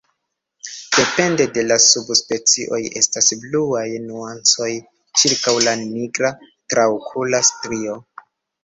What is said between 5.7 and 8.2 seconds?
nigra traokula strio.